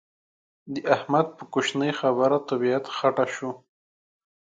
د 0.73 0.75
احمد 0.95 1.27
په 1.37 1.43
کوشنۍ 1.53 1.91
خبره 1.99 2.37
طبيعت 2.49 2.85
خټه 2.95 3.25
شو. 3.35 3.51